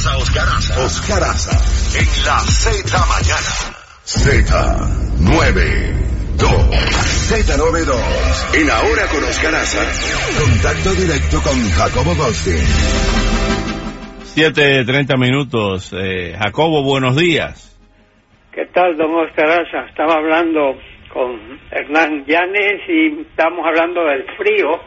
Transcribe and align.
Escuchas 0.00 0.06
a 0.06 0.18
Oscar 0.18 0.48
Aza. 0.48 0.84
Oscar 0.84 1.22
Aza 1.22 1.52
en 1.98 2.08
la 2.24 2.38
Z 2.40 2.88
mañana. 3.04 3.52
Z92. 4.04 6.00
Z92. 7.28 7.92
En 8.56 8.70
Ahora 8.70 9.06
con 9.12 9.22
Oscar 9.24 9.54
Aza. 9.54 9.84
Contacto 10.40 10.94
directo 10.94 11.42
con 11.42 11.56
Jacobo 11.70 12.14
Goldstein. 12.14 12.64
7.30 14.36 15.18
minutos. 15.18 15.92
Eh, 15.92 16.34
Jacobo, 16.38 16.82
buenos 16.82 17.16
días. 17.16 17.76
¿Qué 18.52 18.66
tal, 18.72 18.96
don 18.96 19.14
Oscar 19.14 19.50
Aza? 19.50 19.86
Estaba 19.88 20.14
hablando 20.14 20.78
con 21.12 21.60
Hernán 21.70 22.24
Llanes 22.26 22.80
y 22.88 23.20
estamos 23.22 23.66
hablando 23.66 24.04
del 24.06 24.24
frío 24.38 24.80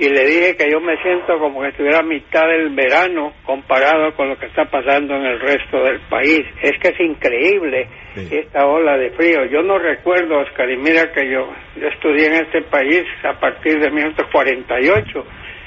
y 0.00 0.08
le 0.08 0.24
dije 0.24 0.56
que 0.56 0.70
yo 0.70 0.80
me 0.80 0.96
siento 1.02 1.38
como 1.38 1.60
que 1.60 1.68
estuviera 1.68 1.98
a 1.98 2.02
mitad 2.02 2.48
del 2.48 2.70
verano 2.70 3.34
comparado 3.44 4.14
con 4.16 4.30
lo 4.30 4.38
que 4.38 4.46
está 4.46 4.64
pasando 4.64 5.14
en 5.14 5.26
el 5.26 5.38
resto 5.38 5.84
del 5.84 6.00
país. 6.08 6.40
Es 6.62 6.72
que 6.80 6.88
es 6.88 7.00
increíble 7.00 7.86
esta 8.30 8.66
ola 8.66 8.96
de 8.96 9.10
frío. 9.10 9.44
Yo 9.44 9.62
no 9.62 9.78
recuerdo, 9.78 10.38
Oscar, 10.40 10.70
y 10.70 10.78
mira 10.78 11.12
que 11.12 11.30
yo, 11.30 11.52
yo 11.76 11.88
estudié 11.88 12.28
en 12.28 12.46
este 12.46 12.62
país 12.62 13.04
a 13.24 13.38
partir 13.38 13.78
de 13.78 13.90
1948 13.90 15.26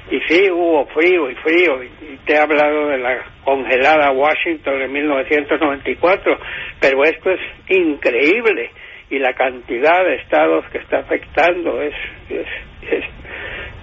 y 0.09 0.19
sí 0.27 0.49
hubo 0.49 0.87
frío 0.87 1.29
y 1.29 1.35
frío 1.35 1.83
y, 1.83 2.17
te 2.25 2.33
he 2.33 2.37
hablado 2.37 2.87
de 2.87 2.97
la 2.97 3.23
congelada 3.43 4.11
Washington 4.11 4.79
de 4.79 4.87
1994, 4.87 6.37
pero 6.79 7.03
esto 7.03 7.31
es 7.31 7.39
increíble 7.67 8.71
y 9.13 9.19
la 9.19 9.33
cantidad 9.33 10.03
de 10.03 10.15
estados 10.15 10.65
que 10.71 10.79
está 10.79 10.99
afectando 10.99 11.81
es, 11.83 11.93
es, 12.29 13.05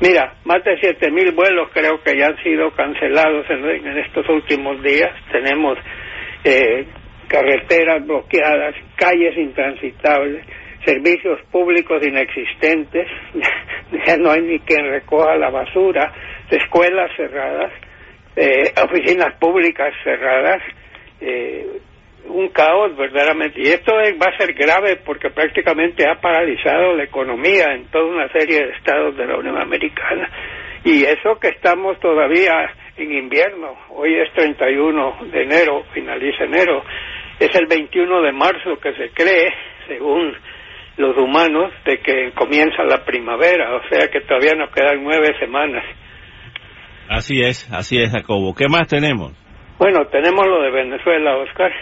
Mira, 0.00 0.34
más 0.44 0.64
de 0.64 0.72
7.000 0.80 1.34
vuelos 1.34 1.68
creo 1.72 2.02
que 2.02 2.18
ya 2.18 2.28
han 2.28 2.42
sido 2.42 2.70
cancelados 2.72 3.46
en, 3.50 3.98
estos 3.98 4.28
últimos 4.28 4.82
días. 4.82 5.10
Tenemos 5.30 5.78
eh, 6.42 6.86
carreteras 7.28 8.04
bloqueadas, 8.06 8.74
calles 8.96 9.36
intransitables, 9.36 10.44
servicios 10.84 11.38
públicos 11.52 12.04
inexistentes, 12.04 13.06
ya 14.06 14.16
no 14.16 14.32
hay 14.32 14.40
ni 14.40 14.58
quien 14.60 14.90
recoja 14.90 15.36
la 15.36 15.50
basura, 15.50 16.12
escuelas 16.50 17.10
cerradas, 17.16 17.72
eh, 18.34 18.72
oficinas 18.82 19.34
públicas 19.38 19.92
cerradas, 20.02 20.62
eh, 21.20 21.66
un 22.26 22.48
caos 22.48 22.96
verdaderamente. 22.96 23.60
Y 23.60 23.68
esto 23.68 23.92
va 23.94 24.32
a 24.32 24.38
ser 24.38 24.54
grave 24.54 24.96
porque 25.04 25.30
prácticamente 25.30 26.08
ha 26.08 26.20
paralizado 26.20 26.94
la 26.94 27.04
economía 27.04 27.72
en 27.74 27.86
toda 27.90 28.04
una 28.04 28.28
serie 28.32 28.64
de 28.66 28.72
estados 28.72 29.16
de 29.16 29.26
la 29.26 29.36
Unión 29.36 29.60
Americana. 29.60 30.28
Y 30.84 31.04
eso 31.04 31.38
que 31.40 31.48
estamos 31.48 31.98
todavía 32.00 32.52
en 32.96 33.12
invierno, 33.12 33.76
hoy 33.90 34.14
es 34.14 34.32
31 34.34 35.18
de 35.32 35.42
enero, 35.42 35.84
finaliza 35.92 36.44
enero, 36.44 36.82
es 37.38 37.54
el 37.54 37.66
21 37.66 38.22
de 38.22 38.32
marzo 38.32 38.76
que 38.82 38.92
se 38.94 39.10
cree, 39.10 39.52
según 39.88 40.34
los 40.96 41.16
humanos, 41.16 41.72
de 41.84 41.98
que 41.98 42.32
comienza 42.32 42.82
la 42.84 43.04
primavera, 43.04 43.74
o 43.76 43.88
sea 43.88 44.08
que 44.08 44.20
todavía 44.20 44.54
nos 44.54 44.70
quedan 44.70 45.02
nueve 45.02 45.28
semanas. 45.38 45.84
Así 47.08 47.40
es, 47.40 47.70
así 47.72 47.98
es, 47.98 48.12
Jacobo. 48.12 48.54
¿Qué 48.54 48.66
más 48.68 48.86
tenemos? 48.86 49.32
Bueno, 49.78 50.06
tenemos 50.08 50.46
lo 50.46 50.62
de 50.62 50.70
Venezuela, 50.70 51.38
Oscar. 51.38 51.72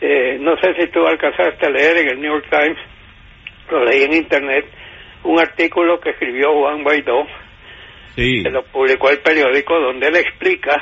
Eh, 0.00 0.38
no 0.40 0.56
sé 0.58 0.74
si 0.78 0.86
tú 0.88 1.04
alcanzaste 1.06 1.66
a 1.66 1.70
leer 1.70 1.98
en 1.98 2.08
el 2.10 2.20
New 2.20 2.32
York 2.32 2.46
Times, 2.50 2.78
lo 3.70 3.84
leí 3.84 4.04
en 4.04 4.14
Internet, 4.14 4.64
un 5.24 5.40
artículo 5.40 5.98
que 6.00 6.10
escribió 6.10 6.52
Juan 6.52 6.82
Guaidó, 6.84 7.26
sí. 8.14 8.42
que 8.42 8.50
lo 8.50 8.62
publicó 8.64 9.10
el 9.10 9.18
periódico, 9.18 9.78
donde 9.80 10.08
él 10.08 10.16
explica, 10.16 10.80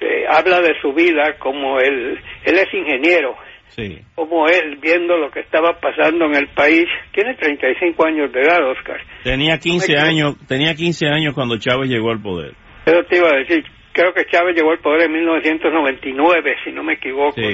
eh, 0.00 0.24
habla 0.28 0.60
de 0.60 0.74
su 0.80 0.92
vida 0.92 1.36
como 1.38 1.78
él, 1.78 2.18
él 2.44 2.58
es 2.58 2.74
ingeniero, 2.74 3.36
sí. 3.68 4.00
como 4.16 4.48
él, 4.48 4.78
viendo 4.82 5.16
lo 5.16 5.30
que 5.30 5.40
estaba 5.40 5.78
pasando 5.80 6.24
en 6.26 6.34
el 6.34 6.48
país, 6.48 6.86
tiene 7.12 7.34
35 7.36 8.06
años 8.06 8.32
de 8.32 8.40
edad, 8.40 8.68
Oscar. 8.68 9.00
Tenía 9.22 9.58
15 9.58 9.96
años, 9.98 10.34
tenía 10.48 10.74
15 10.74 11.06
años 11.06 11.32
cuando 11.32 11.58
Chávez 11.58 11.88
llegó 11.88 12.10
al 12.10 12.20
poder. 12.20 12.54
Eso 12.84 13.04
te 13.08 13.18
iba 13.18 13.28
a 13.28 13.36
decir, 13.36 13.64
creo 13.92 14.12
que 14.14 14.24
Chávez 14.26 14.54
llegó 14.56 14.70
al 14.72 14.78
poder 14.78 15.02
en 15.02 15.12
1999, 15.12 16.56
si 16.64 16.72
no 16.72 16.82
me 16.82 16.94
equivoco. 16.94 17.34
Sí. 17.40 17.52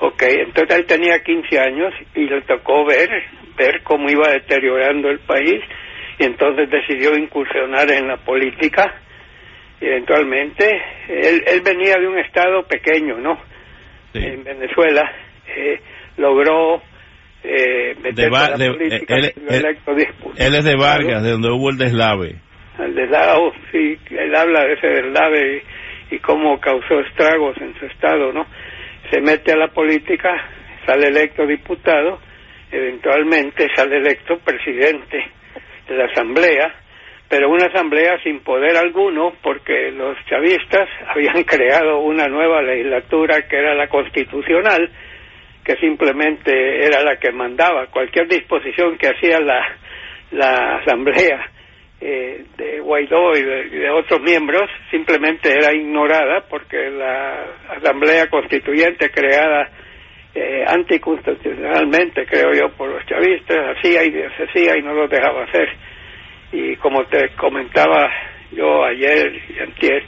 Ok, 0.00 0.22
entonces 0.22 0.78
él 0.78 0.86
tenía 0.86 1.22
15 1.22 1.60
años 1.60 1.94
y 2.14 2.24
le 2.26 2.42
tocó 2.42 2.84
ver, 2.84 3.08
ver 3.56 3.82
cómo 3.84 4.10
iba 4.10 4.28
deteriorando 4.32 5.08
el 5.10 5.20
país 5.20 5.60
y 6.18 6.24
entonces 6.24 6.68
decidió 6.70 7.16
incursionar 7.16 7.90
en 7.90 8.08
la 8.08 8.16
política. 8.16 8.94
Y 9.80 9.86
eventualmente, 9.86 10.68
él, 11.08 11.42
él 11.46 11.60
venía 11.64 11.96
de 11.98 12.06
un 12.08 12.18
estado 12.18 12.64
pequeño, 12.66 13.16
¿no? 13.18 13.36
Sí. 14.12 14.18
En 14.24 14.44
Venezuela, 14.44 15.10
eh, 15.56 15.80
logró 16.16 16.82
eh, 17.44 17.94
meterse 18.00 18.30
va- 18.30 18.46
a 18.46 18.50
la 18.50 18.56
de- 18.58 18.70
política, 18.72 19.14
él- 19.16 19.32
siendo 19.34 19.52
él-. 19.52 19.76
Él 20.36 20.54
es 20.54 20.64
de 20.64 20.76
Vargas, 20.76 21.22
de 21.22 21.30
donde 21.30 21.50
hubo 21.50 21.70
el 21.70 21.78
deslave. 21.78 22.36
Al 22.78 22.94
deslave, 22.94 23.52
sí, 23.70 23.98
él 24.10 24.34
habla 24.34 24.64
de 24.64 24.72
ese 24.74 24.86
deslave 24.86 25.62
y, 26.10 26.16
y 26.16 26.18
cómo 26.18 26.60
causó 26.60 27.00
estragos 27.00 27.56
en 27.58 27.74
su 27.78 27.86
estado, 27.86 28.32
¿no? 28.32 28.46
Se 29.10 29.20
mete 29.20 29.52
a 29.52 29.56
la 29.56 29.68
política, 29.68 30.30
sale 30.86 31.08
electo 31.08 31.46
diputado, 31.46 32.20
eventualmente 32.70 33.68
sale 33.74 33.98
electo 33.98 34.38
presidente 34.38 35.22
de 35.88 35.96
la 35.96 36.06
asamblea, 36.06 36.74
pero 37.28 37.50
una 37.50 37.66
asamblea 37.66 38.18
sin 38.22 38.40
poder 38.40 38.76
alguno 38.76 39.34
porque 39.42 39.90
los 39.90 40.16
chavistas 40.26 40.88
habían 41.08 41.44
creado 41.44 42.00
una 42.00 42.26
nueva 42.26 42.62
legislatura 42.62 43.42
que 43.48 43.56
era 43.56 43.74
la 43.74 43.88
constitucional, 43.88 44.90
que 45.64 45.76
simplemente 45.76 46.84
era 46.84 47.02
la 47.02 47.16
que 47.16 47.30
mandaba 47.32 47.86
cualquier 47.86 48.26
disposición 48.28 48.98
que 48.98 49.08
hacía 49.08 49.38
la, 49.40 49.62
la 50.32 50.76
asamblea 50.78 51.51
eh, 52.04 52.44
de 52.56 52.80
Guaidó 52.80 53.36
y 53.36 53.42
de, 53.44 53.90
otros 53.90 54.20
miembros 54.22 54.68
simplemente 54.90 55.52
era 55.52 55.72
ignorada 55.72 56.40
porque 56.50 56.90
la 56.90 57.44
asamblea 57.76 58.28
constituyente 58.28 59.08
creada 59.10 59.70
eh, 60.34 60.64
anticonstitucionalmente 60.66 62.26
creo 62.26 62.52
yo 62.54 62.70
por 62.76 62.90
los 62.90 63.06
chavistas 63.06 63.76
hacía 63.76 64.02
y 64.02 64.10
deshacía 64.10 64.76
y 64.76 64.82
no 64.82 64.94
lo 64.94 65.06
dejaba 65.06 65.44
hacer. 65.44 65.68
Y 66.50 66.74
como 66.76 67.04
te 67.04 67.28
comentaba 67.36 68.10
yo 68.50 68.84
ayer 68.84 69.40
y 69.50 69.60
antier 69.60 70.02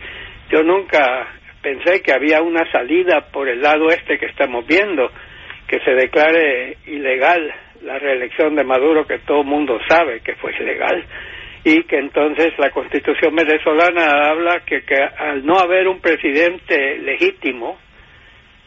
yo 0.50 0.65
nunca 0.65 1.28
pensé 1.62 2.03
que 2.03 2.12
había 2.12 2.43
una 2.43 2.69
salida 2.72 3.21
por 3.33 3.49
el 3.49 3.62
lado 3.62 3.88
este 3.91 4.19
que 4.19 4.27
estamos 4.27 4.66
viendo 4.66 5.12
que 5.69 5.78
se 5.78 5.93
declare 5.93 6.77
ilegal 6.87 7.54
la 7.83 8.00
reelección 8.00 8.56
de 8.56 8.65
Maduro 8.65 9.06
que 9.06 9.21
todo 9.21 9.43
el 9.43 9.47
mundo 9.47 9.78
sabe 9.88 10.21
que 10.21 10.34
fue 10.34 10.53
ilegal 10.59 11.04
y 11.64 11.82
que 11.84 11.97
entonces 11.97 12.52
la 12.58 12.70
constitución 12.70 13.34
venezolana 13.34 14.28
habla 14.28 14.60
que, 14.66 14.82
que 14.82 14.97
al 14.97 15.44
no 15.47 15.58
haber 15.58 15.88
un 15.88 15.98
presidente 15.98 16.98
legítimo 16.98 17.78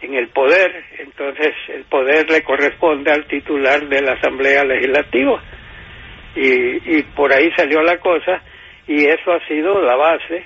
en 0.02 0.16
el 0.16 0.30
poder, 0.30 0.84
entonces 1.00 1.54
el 1.70 1.84
poder 1.84 2.30
le 2.30 2.44
corresponde 2.44 3.12
al 3.12 3.26
titular 3.28 3.88
de 3.88 4.02
la 4.02 4.14
Asamblea 4.14 4.64
Legislativa. 4.64 5.42
Y, 6.36 6.98
y 6.98 7.04
por 7.16 7.32
ahí 7.32 7.52
salió 7.56 7.82
la 7.82 7.98
cosa 7.98 8.42
y 8.88 9.06
eso 9.06 9.32
ha 9.32 9.48
sido 9.48 9.80
la 9.82 9.96
base 9.96 10.44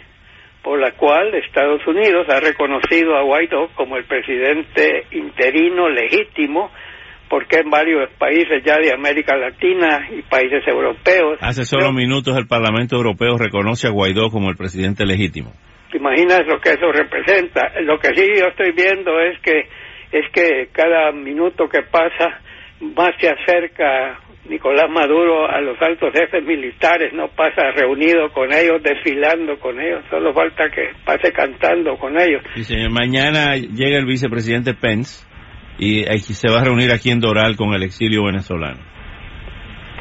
por 0.62 0.80
la 0.80 0.92
cual 0.92 1.34
Estados 1.34 1.86
Unidos 1.88 2.28
ha 2.30 2.40
reconocido 2.40 3.16
a 3.16 3.24
Guaidó 3.24 3.70
como 3.76 3.98
el 3.98 4.04
presidente 4.04 5.06
interino 5.12 5.90
legítimo 5.90 6.72
porque 7.32 7.60
en 7.60 7.70
varios 7.70 8.12
países 8.20 8.62
ya 8.66 8.76
de 8.78 8.92
América 8.94 9.38
Latina 9.38 10.06
y 10.12 10.22
países 10.22 10.68
europeos. 10.68 11.40
Hace 11.40 11.64
solo 11.64 11.94
minutos 11.94 12.36
el 12.36 12.46
Parlamento 12.46 12.98
Europeo 12.98 13.38
reconoce 13.38 13.88
a 13.88 13.92
Guaidó 13.92 14.30
como 14.30 14.50
el 14.50 14.58
presidente 14.58 15.06
legítimo. 15.06 15.54
¿Te 15.90 15.98
imaginas 15.98 16.46
lo 16.46 16.60
que 16.60 16.72
eso 16.72 16.92
representa? 16.92 17.72
Lo 17.84 17.98
que 18.00 18.10
sí 18.16 18.28
yo 18.38 18.48
estoy 18.48 18.74
viendo 18.74 19.18
es 19.22 19.40
que 19.40 19.62
es 20.12 20.30
que 20.34 20.68
cada 20.74 21.14
minuto 21.14 21.70
que 21.70 21.84
pasa 21.84 22.42
más 22.82 23.12
se 23.22 23.30
acerca 23.30 24.20
Nicolás 24.50 24.90
Maduro 24.90 25.50
a 25.50 25.62
los 25.62 25.82
altos 25.82 26.12
jefes 26.12 26.44
militares, 26.44 27.14
no 27.14 27.30
pasa 27.30 27.72
reunido 27.74 28.30
con 28.34 28.52
ellos, 28.52 28.84
desfilando 28.84 29.58
con 29.58 29.80
ellos, 29.80 30.04
solo 30.10 30.34
falta 30.34 30.70
que 30.70 30.90
pase 31.06 31.32
cantando 31.32 31.96
con 31.96 32.20
ellos. 32.20 32.42
mañana 32.90 33.56
llega 33.56 33.98
el 33.98 34.06
vicepresidente 34.06 34.74
Pence 34.74 35.31
y 35.78 36.04
se 36.20 36.52
va 36.52 36.62
a 36.62 36.64
reunir 36.66 36.92
aquí 36.92 37.10
en 37.12 37.20
Doral 37.20 37.56
con 37.56 37.74
el 37.74 37.84
exilio 37.84 38.26
venezolano. 38.26 38.80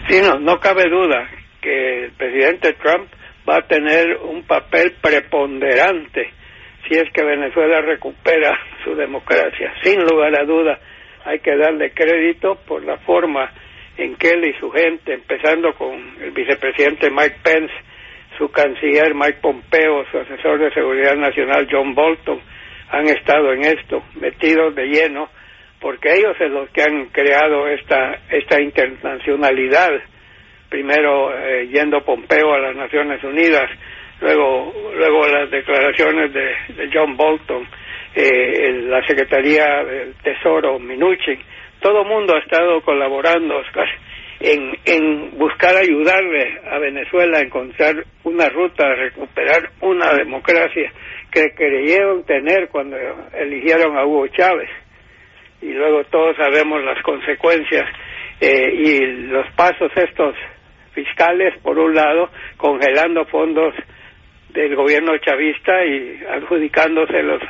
Sí, 0.09 0.21
no, 0.23 0.39
no 0.41 0.59
cabe 0.59 0.89
duda 0.91 1.29
que 1.61 2.05
el 2.05 2.13
presidente 2.13 2.75
Trump 2.75 3.09
va 3.49 3.59
a 3.59 3.67
tener 3.67 4.17
un 4.23 4.43
papel 4.43 4.95
preponderante 5.01 6.33
si 6.89 6.95
es 6.99 7.05
que 7.13 7.25
Venezuela 7.25 7.81
recupera 7.81 8.59
su 8.85 8.95
democracia. 8.95 9.73
Sin 9.83 10.01
lugar 10.03 10.35
a 10.41 10.45
duda, 10.45 10.79
hay 11.25 11.39
que 11.41 11.57
darle 11.57 11.93
crédito 11.93 12.57
por 12.67 12.85
la 12.85 12.99
forma 12.99 13.51
en 13.97 14.17
que 14.17 14.31
él 14.31 14.47
y 14.47 14.59
su 14.59 14.71
gente, 14.71 15.15
empezando 15.15 15.75
con 15.75 15.93
el 16.21 16.31
vicepresidente 16.31 17.11
Mike 17.11 17.37
Pence, 17.43 17.75
su 18.39 18.51
canciller 18.51 19.15
Mike 19.15 19.39
Pompeo, 19.43 20.05
su 20.11 20.19
asesor 20.19 20.59
de 20.59 20.73
seguridad 20.73 21.15
nacional 21.17 21.69
John 21.71 21.95
Bolton, 21.95 22.41
han 22.91 23.07
estado 23.07 23.53
en 23.53 23.65
esto, 23.65 24.03
metidos 24.21 24.75
de 24.75 24.87
lleno, 24.87 25.29
porque 25.81 26.13
ellos 26.15 26.37
son 26.39 26.55
los 26.55 26.71
que 26.71 26.83
han 26.83 27.07
creado 27.07 27.67
esta, 27.69 28.19
esta 28.31 28.61
internacionalidad. 28.61 29.91
Primero 30.69 31.37
eh, 31.37 31.69
yendo 31.73 32.05
Pompeo 32.05 32.55
a 32.55 32.59
las 32.59 32.77
Naciones 32.77 33.23
Unidas, 33.25 33.69
luego, 34.21 34.73
luego 34.95 35.27
las 35.27 35.51
declaraciones 35.51 36.33
de, 36.33 36.91
John 36.93 37.17
Bolton, 37.17 37.67
eh, 38.15 38.73
la 38.83 39.05
Secretaría 39.07 39.83
del 39.85 40.15
Tesoro, 40.23 40.79
Minuchin, 40.79 41.41
todo 41.81 42.03
el 42.03 42.09
mundo 42.09 42.37
ha 42.37 42.41
estado 42.41 42.83
colaborando, 42.83 43.57
Oscar, 43.57 43.89
en, 44.39 44.77
en 44.85 45.39
buscar 45.39 45.77
ayudarle 45.77 46.61
a 46.71 46.79
Venezuela 46.79 47.39
a 47.39 47.43
encontrar 47.43 48.05
una 48.25 48.49
ruta 48.49 48.87
a 48.87 48.95
recuperar 48.95 49.71
una 49.81 50.13
democracia 50.15 50.93
que 51.31 51.55
creyeron 51.55 52.25
tener 52.25 52.69
cuando 52.69 52.97
eligieron 53.33 53.97
a 53.97 54.05
Hugo 54.05 54.27
Chávez. 54.29 54.69
Y 55.63 55.73
luego 55.73 56.05
todos 56.05 56.37
sabemos 56.37 56.83
las 56.85 57.03
consecuencias 57.03 57.85
eh, 58.41 58.73
y 58.75 59.01
los 59.29 59.47
pasos 59.53 59.91
estos 59.95 60.35
fiscales, 60.95 61.55
por 61.63 61.79
un 61.79 61.95
lado, 61.95 62.31
congelando 62.57 63.25
fondos 63.27 63.75
del 64.49 64.75
gobierno 64.75 65.17
chavista 65.19 65.85
y 65.85 66.23
adjudicándoselos 66.29 67.43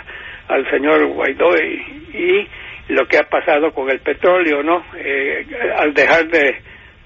al 0.48 0.68
señor 0.70 1.06
Guaidó 1.06 1.56
y 1.56 2.46
lo 2.88 3.06
que 3.06 3.18
ha 3.18 3.28
pasado 3.28 3.72
con 3.72 3.88
el 3.88 4.00
petróleo, 4.00 4.62
¿no? 4.62 4.84
Eh, 4.96 5.46
al 5.76 5.94
dejar 5.94 6.26
de, 6.26 6.56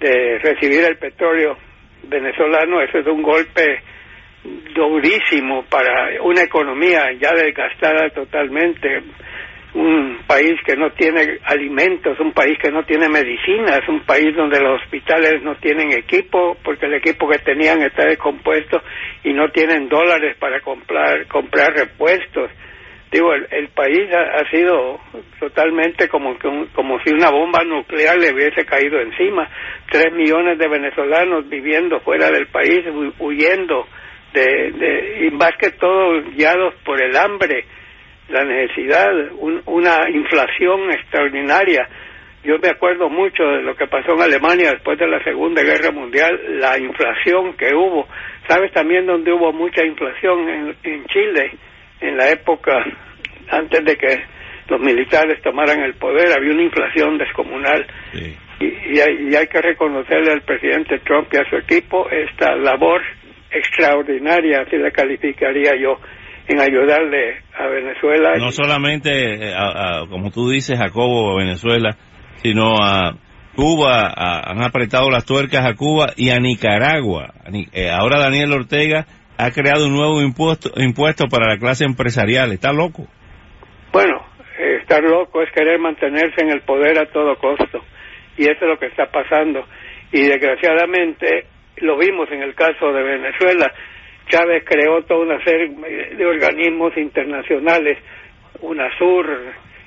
de 0.01 0.39
recibir 0.39 0.85
el 0.85 0.97
petróleo 0.97 1.57
venezolano, 2.05 2.81
eso 2.81 2.99
es 2.99 3.07
un 3.07 3.23
golpe 3.23 3.83
durísimo 4.75 5.65
para 5.71 6.23
una 6.23 6.43
economía 6.43 7.13
ya 7.19 7.33
desgastada 7.33 8.11
totalmente, 8.11 9.03
un 9.75 10.21
país 10.27 10.55
que 10.65 10.77
no 10.77 10.91
tiene 10.93 11.39
alimentos, 11.45 12.19
un 12.21 12.33
país 12.33 12.57
que 12.63 12.71
no 12.71 12.85
tiene 12.85 13.09
medicinas, 13.09 13.81
un 13.89 14.01
país 14.01 14.35
donde 14.37 14.61
los 14.61 14.81
hospitales 14.83 15.43
no 15.43 15.57
tienen 15.57 15.93
equipo 15.93 16.57
porque 16.63 16.87
el 16.87 16.95
equipo 16.95 17.29
que 17.29 17.39
tenían 17.39 17.83
está 17.83 18.05
descompuesto 18.05 18.81
y 19.25 19.33
no 19.33 19.51
tienen 19.51 19.89
dólares 19.89 20.37
para 20.39 20.61
comprar 20.61 21.27
comprar 21.27 21.73
repuestos 21.75 22.51
digo, 23.15 23.33
el, 23.33 23.69
país 23.69 24.13
ha, 24.13 24.51
sido 24.51 24.99
totalmente 25.39 26.09
como, 26.09 26.37
como 26.75 26.99
si 27.05 27.15
una 27.15 27.31
bomba 27.31 27.63
nuclear 27.63 28.19
le 28.19 28.35
hubiese 28.35 28.65
caído 28.67 29.01
encima. 29.01 29.49
Tres 29.89 30.13
millones 30.13 30.59
de 30.59 30.69
venezolanos 30.69 31.49
viviendo 31.49 32.01
fuera 32.01 32.29
del 32.31 32.49
país, 32.49 32.85
huyendo, 33.21 33.87
de, 34.33 35.29
y 35.29 35.31
más 35.31 35.53
que 35.61 35.71
todo 35.71 36.23
guiados 36.35 36.75
por 36.85 37.01
el 37.01 37.17
hambre, 37.17 37.65
la 38.29 38.45
necesidad, 38.45 39.09
una 39.67 40.11
inflación 40.11 40.91
extraordinaria. 40.91 41.89
Yo 42.43 42.59
me 42.59 42.69
acuerdo 42.69 43.09
mucho 43.09 43.43
de 43.43 43.63
lo 43.63 43.75
que 43.75 43.87
pasó 43.87 44.13
en 44.13 44.23
Alemania 44.23 44.73
después 44.73 44.99
de 44.99 45.07
la 45.07 45.23
Segunda 45.25 45.63
Guerra 45.63 45.93
Mundial, 45.93 46.59
la 46.61 46.79
inflación 46.79 47.55
que 47.57 47.75
hubo. 47.75 48.07
¿Sabes 48.49 48.73
también 48.73 49.07
dónde 49.07 49.33
hubo 49.33 49.53
mucha 49.53 49.83
inflación? 49.85 50.75
en 50.83 51.05
Chile 51.07 51.53
en 52.01 52.17
la 52.17 52.31
época 52.31 52.73
antes 53.51 53.85
de 53.85 53.97
que 53.97 54.23
los 54.69 54.81
militares 54.81 55.41
tomaran 55.43 55.81
el 55.81 55.95
poder, 55.95 56.33
había 56.37 56.53
una 56.53 56.63
inflación 56.63 57.19
descomunal. 57.19 57.87
Y, 58.61 59.01
hay, 59.01 59.47
que 59.49 59.61
reconocerle 59.61 60.33
al 60.33 60.43
presidente 60.43 61.01
Trump 61.01 61.29
y 61.33 61.37
a 61.37 61.51
su 61.51 61.57
equipo 61.57 62.09
esta 62.09 62.55
labor 62.57 63.03
extraordinaria, 63.51 64.63
así 64.63 64.77
la 64.77 64.91
calificaría 64.91 65.77
yo, 65.77 65.99
en 66.47 66.61
ayudarle 66.61 67.43
a 67.57 67.67
Venezuela. 67.67 68.35
No 68.39 68.51
solamente, 68.51 69.51
eh, 69.51 69.55
como 70.11 70.31
tú 70.31 70.51
dices, 70.51 70.79
Jacobo, 70.79 71.33
a 71.33 71.39
Venezuela, 71.39 71.97
sino 72.37 72.75
a 72.83 73.17
Cuba, 73.55 74.13
han 74.17 74.63
apretado 74.63 75.11
las 75.11 75.25
tuercas 75.25 75.65
a 75.65 75.75
Cuba 75.75 76.09
y 76.17 76.31
a 76.31 76.39
Nicaragua. 76.39 77.33
Eh, 77.73 77.89
ahora 77.91 78.19
Daniel 78.19 78.53
Ortega 78.53 79.07
ha 79.39 79.51
creado 79.51 79.87
un 79.87 79.95
nuevo 79.95 80.21
impuesto, 80.23 80.71
impuesto 80.77 81.27
para 81.29 81.49
la 81.49 81.59
clase 81.59 81.85
empresarial. 81.85 82.53
¿Está 82.53 82.73
loco? 82.73 83.07
Bueno, 83.93 84.27
estar 84.81 85.03
loco 85.03 85.43
es 85.43 85.51
querer 85.53 85.79
mantenerse 85.79 86.43
en 86.43 86.51
el 86.51 86.61
poder 86.63 86.99
a 86.99 87.07
todo 87.07 87.37
costo. 87.37 87.85
Y 88.37 88.43
eso 88.43 88.65
es 88.65 88.69
lo 88.69 88.79
que 88.79 88.87
está 88.87 89.07
pasando. 89.07 89.65
Y 90.13 90.23
desgraciadamente 90.23 91.47
lo 91.79 91.97
vimos 91.97 92.29
en 92.31 92.43
el 92.43 92.55
caso 92.55 92.93
de 92.93 93.03
Venezuela. 93.03 93.73
Chávez 94.29 94.65
creó 94.65 95.03
toda 95.03 95.21
una 95.21 95.45
serie 95.45 95.69
de 96.17 96.27
organismos 96.27 96.97
internacionales, 96.97 97.99
UNASUR, 98.61 99.27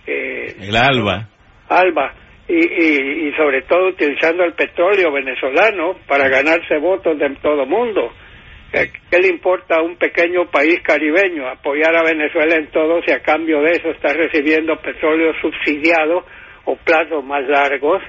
eh, 0.06 0.56
el 0.62 0.76
ALBA. 0.76 1.28
ALBA, 1.70 2.14
y, 2.48 3.28
y, 3.28 3.34
sobre 3.34 3.64
todo 3.64 3.90
utilizando 3.90 4.44
el 4.44 4.54
petróleo 4.54 5.12
venezolano 5.12 5.98
para 6.08 6.30
ganarse 6.30 6.78
votos 6.78 7.18
de 7.20 7.30
todo 7.42 7.66
mundo. 7.66 8.12
¿Qué 8.72 9.20
le 9.20 9.30
importa 9.30 9.78
a 9.78 9.82
un 9.82 9.96
pequeño 9.96 10.52
país 10.52 10.82
caribeño 10.84 11.48
apoyar 11.48 11.96
a 11.96 12.04
Venezuela 12.04 12.56
en 12.56 12.68
todo 12.68 13.02
si 13.02 13.12
a 13.12 13.22
cambio 13.22 13.62
de 13.62 13.72
eso 13.72 13.90
está 13.90 14.14
recibiendo 14.14 14.76
petróleo 14.78 15.34
subsidiado 15.42 16.26
o 16.66 16.76
plazos 16.76 17.24
más 17.24 17.48
largos? 17.48 18.04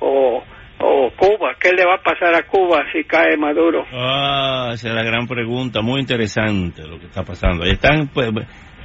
O, 0.00 0.44
o 0.84 1.10
Cuba, 1.16 1.56
¿qué 1.58 1.72
le 1.72 1.84
va 1.84 1.94
a 1.94 2.02
pasar 2.02 2.34
a 2.34 2.42
Cuba 2.46 2.84
si 2.92 3.04
cae 3.04 3.36
Maduro? 3.36 3.86
Ah, 3.92 4.70
esa 4.74 4.88
es 4.88 4.94
la 4.94 5.02
gran 5.02 5.26
pregunta, 5.26 5.80
muy 5.80 6.00
interesante 6.00 6.86
lo 6.86 6.98
que 6.98 7.06
está 7.06 7.22
pasando. 7.22 7.64
Están 7.64 8.08
pues, 8.12 8.30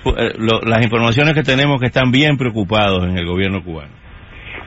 pues 0.03 0.15
eh, 0.17 0.33
las 0.37 0.83
informaciones 0.83 1.33
que 1.33 1.43
tenemos 1.43 1.79
que 1.79 1.87
están 1.87 2.11
bien 2.11 2.37
preocupados 2.37 3.03
en 3.03 3.17
el 3.17 3.25
gobierno 3.25 3.61
cubano. 3.63 3.93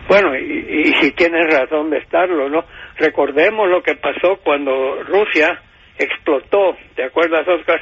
Bueno, 0.09 0.37
y, 0.37 0.89
y 0.89 0.93
si 1.01 1.13
tienes 1.13 1.47
razón 1.53 1.89
de 1.89 1.99
estarlo, 1.99 2.51
¿no? 2.51 2.65
Recordemos 2.99 3.69
lo 3.69 3.83
que 3.83 3.95
pasó 3.95 4.37
cuando 4.45 5.03
Rusia 5.05 5.59
explotó, 5.97 6.77
¿te 6.95 7.05
acuerdas, 7.05 7.47
Oscar? 7.49 7.81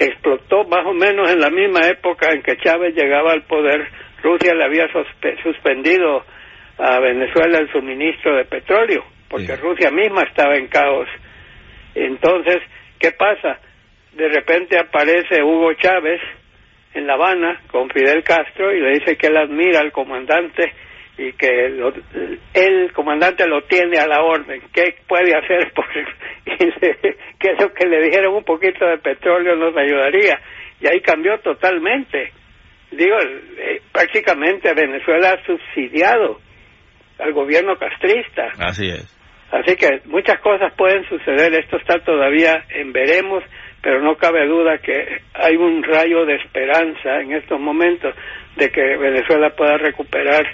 Explotó 0.00 0.64
más 0.64 0.84
o 0.86 0.94
menos 0.94 1.30
en 1.30 1.40
la 1.40 1.50
misma 1.50 1.86
época 1.86 2.30
en 2.32 2.42
que 2.42 2.56
Chávez 2.56 2.94
llegaba 2.94 3.32
al 3.32 3.42
poder. 3.42 3.86
Rusia 4.22 4.54
le 4.54 4.64
había 4.64 4.86
suspendido 5.42 6.24
a 6.78 7.00
Venezuela 7.00 7.58
el 7.58 7.70
suministro 7.72 8.36
de 8.36 8.44
petróleo, 8.44 9.04
porque 9.28 9.56
Rusia 9.56 9.90
misma 9.90 10.22
estaba 10.22 10.56
en 10.56 10.68
caos. 10.68 11.08
Entonces, 11.94 12.58
¿qué 12.98 13.12
pasa? 13.12 13.58
De 14.12 14.28
repente 14.28 14.78
aparece 14.78 15.42
Hugo 15.42 15.72
Chávez 15.74 16.20
en 16.94 17.06
La 17.06 17.14
Habana 17.14 17.60
con 17.70 17.90
Fidel 17.90 18.22
Castro 18.22 18.72
y 18.72 18.80
le 18.80 18.98
dice 18.98 19.16
que 19.16 19.26
él 19.26 19.36
admira 19.36 19.80
al 19.80 19.92
comandante 19.92 20.72
y 21.18 21.32
que 21.32 21.66
el 22.54 22.92
comandante 22.92 23.46
lo 23.48 23.62
tiene 23.62 23.98
a 23.98 24.06
la 24.06 24.22
orden. 24.22 24.62
¿Qué 24.72 24.94
puede 25.06 25.36
hacer? 25.36 25.72
Por, 25.74 25.86
que 26.44 27.50
eso 27.50 27.72
que 27.74 27.86
le 27.88 28.02
dijeron 28.02 28.34
un 28.34 28.44
poquito 28.44 28.86
de 28.86 28.98
petróleo 28.98 29.56
nos 29.56 29.76
ayudaría. 29.76 30.38
Y 30.80 30.86
ahí 30.86 31.00
cambió 31.00 31.38
totalmente. 31.40 32.32
Digo, 32.92 33.16
eh, 33.18 33.82
prácticamente 33.92 34.72
Venezuela 34.74 35.32
ha 35.32 35.44
subsidiado 35.44 36.38
al 37.18 37.32
gobierno 37.32 37.76
castrista. 37.76 38.52
Así 38.58 38.86
es. 38.86 39.14
Así 39.50 39.76
que 39.76 40.02
muchas 40.06 40.40
cosas 40.40 40.72
pueden 40.76 41.04
suceder. 41.08 41.54
Esto 41.54 41.78
está 41.78 41.98
todavía 42.00 42.64
en 42.68 42.92
veremos, 42.92 43.42
pero 43.82 44.02
no 44.02 44.16
cabe 44.16 44.46
duda 44.46 44.78
que 44.78 45.22
hay 45.34 45.56
un 45.56 45.82
rayo 45.82 46.26
de 46.26 46.36
esperanza 46.36 47.20
en 47.20 47.32
estos 47.32 47.58
momentos 47.58 48.14
de 48.56 48.70
que 48.70 48.96
Venezuela 48.96 49.50
pueda 49.56 49.78
recuperar 49.78 50.44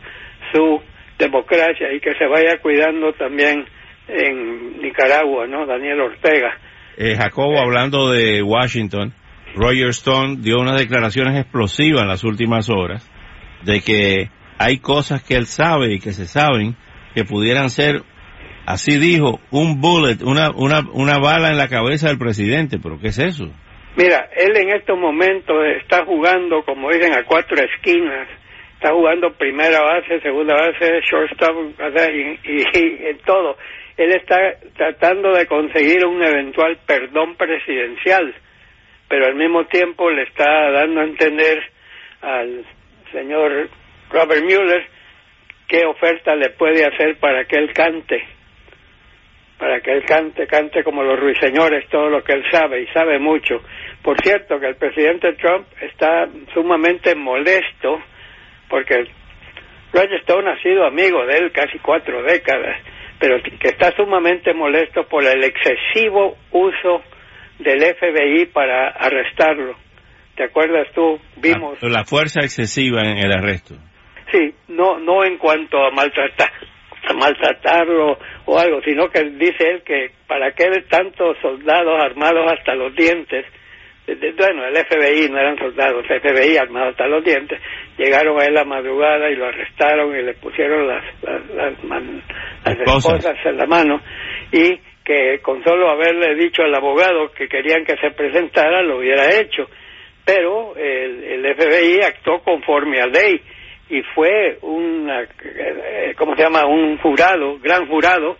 su 0.52 0.80
democracia 1.18 1.92
y 1.92 2.00
que 2.00 2.14
se 2.14 2.26
vaya 2.26 2.58
cuidando 2.60 3.12
también 3.14 3.64
en 4.06 4.80
Nicaragua, 4.80 5.46
¿no? 5.46 5.66
Daniel 5.66 6.00
Ortega. 6.00 6.56
Eh, 6.96 7.16
Jacobo, 7.16 7.58
hablando 7.58 8.10
de 8.10 8.42
Washington, 8.42 9.12
Roger 9.56 9.88
Stone 9.88 10.36
dio 10.40 10.58
unas 10.58 10.78
declaraciones 10.78 11.40
explosivas 11.40 12.02
en 12.02 12.08
las 12.08 12.22
últimas 12.22 12.68
horas 12.70 13.10
de 13.62 13.80
que 13.80 14.28
hay 14.58 14.78
cosas 14.78 15.22
que 15.22 15.34
él 15.34 15.46
sabe 15.46 15.94
y 15.94 16.00
que 16.00 16.12
se 16.12 16.26
saben 16.26 16.76
que 17.14 17.24
pudieran 17.24 17.70
ser 17.70 18.02
así 18.66 18.98
dijo, 18.98 19.40
un 19.50 19.80
bullet, 19.80 20.22
una, 20.22 20.50
una, 20.50 20.80
una 20.92 21.18
bala 21.18 21.50
en 21.50 21.58
la 21.58 21.68
cabeza 21.68 22.08
del 22.08 22.18
presidente, 22.18 22.78
pero 22.82 22.98
¿qué 22.98 23.08
es 23.08 23.18
eso? 23.18 23.50
Mira, 23.96 24.28
él 24.36 24.56
en 24.56 24.70
estos 24.74 24.98
momentos 24.98 25.56
está 25.80 26.04
jugando, 26.04 26.64
como 26.64 26.90
dicen, 26.90 27.12
a 27.12 27.24
cuatro 27.24 27.56
esquinas. 27.56 28.28
Está 28.74 28.92
jugando 28.92 29.32
primera 29.32 29.80
base, 29.80 30.20
segunda 30.20 30.54
base, 30.54 31.00
shortstop, 31.08 31.56
y, 32.12 32.40
y, 32.44 32.64
y 32.74 33.06
en 33.06 33.18
todo. 33.24 33.56
Él 33.96 34.10
está 34.16 34.36
tratando 34.76 35.32
de 35.32 35.46
conseguir 35.46 36.04
un 36.04 36.22
eventual 36.22 36.78
perdón 36.84 37.36
presidencial, 37.36 38.34
pero 39.08 39.26
al 39.26 39.36
mismo 39.36 39.64
tiempo 39.66 40.10
le 40.10 40.24
está 40.24 40.70
dando 40.72 41.00
a 41.00 41.04
entender 41.04 41.62
al 42.20 42.64
señor 43.12 43.68
Robert 44.14 44.42
Mueller 44.42 44.86
qué 45.68 45.84
oferta 45.86 46.34
le 46.36 46.50
puede 46.50 46.86
hacer 46.86 47.18
para 47.18 47.44
que 47.44 47.56
él 47.56 47.72
cante 47.72 48.22
para 49.58 49.80
que 49.80 49.92
él 49.92 50.04
cante, 50.04 50.46
cante 50.46 50.82
como 50.82 51.02
los 51.02 51.18
ruiseñores 51.18 51.88
todo 51.88 52.08
lo 52.10 52.22
que 52.22 52.32
él 52.32 52.44
sabe 52.50 52.82
y 52.82 52.86
sabe 52.88 53.18
mucho. 53.18 53.62
Por 54.02 54.20
cierto, 54.20 54.58
que 54.58 54.66
el 54.66 54.76
presidente 54.76 55.32
Trump 55.34 55.66
está 55.80 56.28
sumamente 56.52 57.14
molesto 57.14 58.02
porque 58.68 59.06
Roger 59.92 60.20
Stone 60.20 60.50
ha 60.50 60.60
sido 60.60 60.84
amigo 60.84 61.24
de 61.24 61.38
él 61.38 61.52
casi 61.52 61.78
cuatro 61.78 62.22
décadas, 62.22 62.76
pero 63.18 63.40
que 63.42 63.68
está 63.68 63.92
sumamente 63.96 64.52
molesto 64.52 65.06
por 65.08 65.24
el 65.24 65.42
excesivo 65.44 66.36
uso 66.50 67.02
del 67.58 67.80
FBI 67.94 68.46
para 68.46 68.88
arrestarlo. 68.88 69.76
¿Te 70.34 70.44
acuerdas 70.44 70.88
tú? 70.94 71.20
Vimos 71.36 71.80
la, 71.80 71.88
la 71.88 72.04
fuerza 72.04 72.40
excesiva 72.40 73.02
en 73.02 73.18
el 73.18 73.32
arresto. 73.32 73.76
Sí, 74.34 74.52
no 74.66 74.98
no 74.98 75.24
en 75.24 75.38
cuanto 75.38 75.78
a 75.78 75.92
maltratar 75.92 76.50
a 77.06 77.12
maltratarlo 77.12 78.18
o 78.46 78.58
algo, 78.58 78.80
sino 78.82 79.08
que 79.08 79.22
dice 79.30 79.70
él 79.70 79.82
que 79.82 80.10
para 80.26 80.52
qué 80.52 80.64
tantos 80.88 81.36
soldados 81.40 82.02
armados 82.02 82.50
hasta 82.50 82.74
los 82.74 82.94
dientes, 82.96 83.46
bueno, 84.06 84.66
el 84.66 84.76
FBI 84.76 85.28
no 85.30 85.38
eran 85.38 85.56
soldados, 85.56 86.04
el 86.08 86.20
FBI 86.20 86.56
armados 86.56 86.90
hasta 86.90 87.06
los 87.06 87.22
dientes, 87.24 87.60
llegaron 87.96 88.40
a 88.40 88.46
él 88.46 88.54
la 88.54 88.64
madrugada 88.64 89.30
y 89.30 89.36
lo 89.36 89.46
arrestaron 89.46 90.16
y 90.18 90.22
le 90.22 90.34
pusieron 90.34 90.88
las, 90.88 91.04
las, 91.22 91.84
las, 91.84 92.78
esposas 92.80 93.36
en 93.44 93.56
la 93.56 93.66
mano. 93.66 94.00
Y 94.50 94.78
que 95.04 95.40
con 95.42 95.62
solo 95.62 95.90
haberle 95.90 96.34
dicho 96.34 96.62
al 96.62 96.74
abogado 96.74 97.30
que 97.32 97.46
querían 97.46 97.84
que 97.84 97.96
se 97.98 98.10
presentara 98.10 98.82
lo 98.82 98.98
hubiera 98.98 99.38
hecho, 99.38 99.68
pero 100.24 100.74
el, 100.76 101.22
el 101.22 101.54
FBI 101.54 102.00
actuó 102.02 102.42
conforme 102.42 103.00
a 103.00 103.06
ley 103.06 103.40
y 103.88 104.02
fue 104.14 104.58
un, 104.62 105.10
eh, 105.10 106.14
¿cómo 106.16 106.34
se 106.36 106.42
llama? 106.42 106.66
Un 106.66 106.98
jurado, 106.98 107.58
gran 107.58 107.86
jurado 107.86 108.36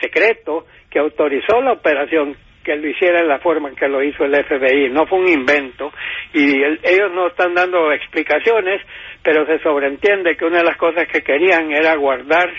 secreto 0.00 0.66
que 0.90 0.98
autorizó 0.98 1.60
la 1.60 1.72
operación 1.72 2.36
que 2.64 2.76
lo 2.76 2.88
hiciera 2.88 3.20
en 3.20 3.28
la 3.28 3.40
forma 3.40 3.68
en 3.68 3.76
que 3.76 3.88
lo 3.88 4.02
hizo 4.02 4.24
el 4.24 4.34
FBI, 4.44 4.88
no 4.90 5.06
fue 5.06 5.18
un 5.18 5.28
invento 5.28 5.92
y 6.32 6.62
ellos 6.62 7.12
no 7.12 7.26
están 7.26 7.54
dando 7.54 7.92
explicaciones, 7.92 8.80
pero 9.22 9.44
se 9.46 9.58
sobreentiende 9.58 10.36
que 10.36 10.46
una 10.46 10.58
de 10.58 10.64
las 10.64 10.76
cosas 10.78 11.06
que 11.08 11.22
querían 11.22 11.72
era 11.72 11.94
guardar, 11.96 12.50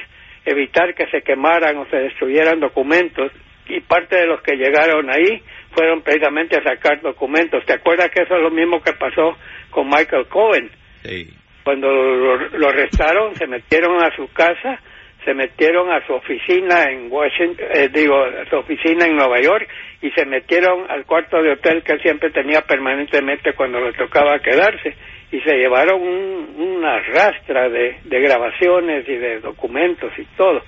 evitar 0.46 0.94
que 0.94 1.08
se 1.08 1.22
quemaran 1.22 1.78
o 1.78 1.90
se 1.90 1.98
destruyeran 1.98 2.60
documentos 2.60 3.32
y 3.68 3.80
parte 3.80 4.16
de 4.18 4.28
los 4.28 4.42
que 4.44 4.56
llegaron 4.56 5.10
ahí 5.10 5.42
fueron 5.72 6.04
precisamente 6.04 6.56
a 6.56 6.64
sacar 6.64 7.02
documentos. 7.02 7.66
¿Te 7.66 7.74
acuerdas 7.74 8.12
que 8.12 8.22
eso 8.22 8.36
es 8.36 8.44
lo 8.44 8.52
mismo 8.52 8.82
que 8.84 8.94
pasó 8.94 9.36
con 9.72 9.90
Michael 9.90 10.28
Cohen? 10.28 10.70
Sí 11.04 11.34
cuando 11.66 11.88
lo, 11.88 12.70
arrestaron, 12.70 13.36
se 13.36 13.48
metieron 13.48 13.98
a 14.04 14.16
su 14.16 14.32
casa, 14.32 14.80
se 15.26 15.34
metieron 15.34 15.92
a 15.92 16.06
su 16.06 16.14
oficina 16.14 16.84
en 16.84 17.12
Washington, 17.12 17.66
eh, 17.74 17.90
digo, 17.92 18.24
a 18.24 18.48
su 18.48 18.58
oficina 18.58 19.08
en 19.08 19.16
Nueva 19.16 19.42
York 19.42 19.68
y 20.00 20.12
se 20.12 20.28
metieron 20.28 20.86
al 20.92 21.08
cuarto 21.08 21.42
de 21.42 21.54
hotel 21.54 21.82
que 21.84 21.94
él 21.94 22.02
siempre 22.04 22.30
tenía 22.30 22.62
permanentemente 22.62 23.54
cuando 23.54 23.82
le 23.82 23.94
tocaba 23.94 24.38
quedarse 24.40 24.94
y 25.32 25.42
se 25.42 25.56
llevaron 25.56 26.04
una 26.04 27.00
rastra 27.00 27.68
de, 27.68 27.98
de 28.04 28.22
grabaciones 28.22 29.10
y 29.10 29.16
de 29.16 29.40
documentos 29.40 30.12
y 30.20 30.26
todo. 30.38 30.62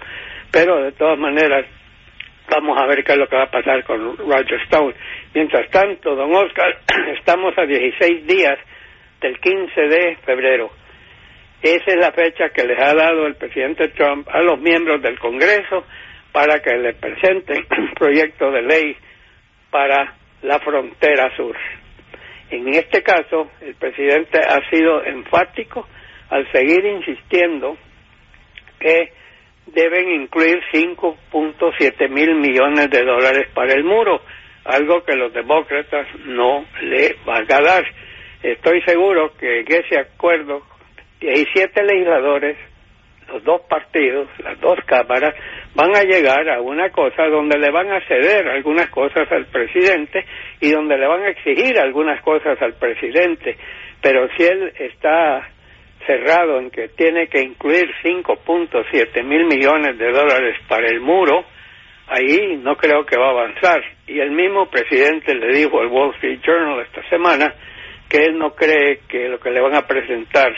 Pero 0.52 0.82
de 0.82 0.94
todas 0.94 1.20
maneras, 1.20 1.68
vamos 2.50 2.76
a 2.76 2.88
ver 2.88 3.04
qué 3.04 3.12
es 3.12 3.20
lo 3.20 3.28
que 3.28 3.36
va 3.36 3.44
a 3.44 3.52
pasar 3.52 3.84
con 3.84 4.18
Roger 4.18 4.62
Stone. 4.64 4.96
Mientras 5.36 5.70
tanto, 5.70 6.16
don 6.16 6.34
Oscar, 6.34 6.80
estamos 7.20 7.56
a 7.56 7.68
16 7.68 8.26
días 8.26 8.58
del 9.22 9.40
15 9.40 9.82
de 9.82 10.16
febrero 10.26 10.72
esa 11.76 11.92
es 11.92 11.98
la 11.98 12.12
fecha 12.12 12.50
que 12.50 12.66
les 12.66 12.80
ha 12.80 12.94
dado 12.94 13.26
el 13.26 13.36
presidente 13.36 13.90
Trump 13.90 14.28
a 14.30 14.42
los 14.42 14.60
miembros 14.60 15.02
del 15.02 15.18
Congreso 15.20 15.86
para 16.32 16.62
que 16.62 16.76
le 16.78 16.94
presenten 16.94 17.66
un 17.78 17.94
proyecto 17.96 18.52
de 18.52 18.62
ley 18.62 18.96
para 19.72 20.16
la 20.44 20.60
frontera 20.60 21.36
sur. 21.36 21.56
En 22.50 22.68
este 22.70 23.04
caso, 23.04 23.52
el 23.62 23.76
presidente 23.76 24.40
ha 24.40 24.70
sido 24.70 25.04
enfático 25.04 25.88
al 26.30 26.50
seguir 26.52 26.86
insistiendo 26.86 27.78
que 28.80 29.12
deben 29.68 30.10
incluir 30.12 30.60
5.7 30.72 32.10
mil 32.10 32.36
millones 32.36 32.90
de 32.90 33.04
dólares 33.04 33.48
para 33.54 33.74
el 33.74 33.84
muro, 33.84 34.22
algo 34.66 35.04
que 35.04 35.16
los 35.16 35.34
demócratas 35.34 36.08
no 36.26 36.66
le 36.82 37.16
van 37.26 37.52
a 37.52 37.62
dar. 37.62 37.84
Estoy 38.44 38.82
seguro 38.84 39.34
que 39.38 39.62
en 39.62 39.66
ese 39.68 40.00
acuerdo 40.00 40.64
17 41.20 41.84
legisladores, 41.84 42.58
los 43.28 43.44
dos 43.44 43.62
partidos, 43.70 44.28
las 44.44 44.60
dos 44.60 44.80
cámaras, 44.86 45.36
van 45.76 45.96
a 45.96 46.04
llegar 46.04 46.50
a 46.50 46.62
una 46.62 46.90
cosa 46.92 47.24
donde 47.28 47.58
le 47.58 47.72
van 47.72 47.92
a 47.92 48.02
ceder 48.08 48.48
algunas 48.48 48.90
cosas 48.90 49.32
al 49.32 49.46
presidente 49.48 50.26
y 50.62 50.72
donde 50.72 50.98
le 50.98 51.08
van 51.08 51.24
a 51.24 51.30
exigir 51.30 51.78
algunas 51.80 52.22
cosas 52.22 52.62
al 52.62 52.74
presidente. 52.74 53.58
Pero 54.02 54.28
si 54.38 54.44
él 54.44 54.74
está 54.80 55.50
cerrado 56.06 56.60
en 56.60 56.70
que 56.70 56.90
tiene 56.90 57.28
que 57.28 57.42
incluir 57.42 57.90
5.7 58.04 59.24
mil 59.24 59.46
millones 59.46 59.98
de 59.98 60.12
dólares 60.12 60.56
para 60.68 60.88
el 60.88 61.02
muro, 61.02 61.44
ahí 62.08 62.58
no 62.58 62.78
creo 62.78 63.06
que 63.06 63.18
va 63.18 63.28
a 63.28 63.32
avanzar. 63.32 63.84
Y 64.08 64.20
el 64.20 64.32
mismo 64.32 64.70
presidente 64.70 65.36
le 65.36 65.58
dijo 65.58 65.82
al 65.82 65.88
Wall 65.88 66.14
Street 66.16 66.40
Journal 66.42 66.86
esta 66.86 67.08
semana 67.10 67.54
que 68.08 68.24
él 68.24 68.38
no 68.38 68.56
cree 68.56 69.02
que 69.10 69.28
lo 69.28 69.40
que 69.40 69.52
le 69.52 69.60
van 69.60 69.76
a 69.76 69.86
presentar 69.86 70.54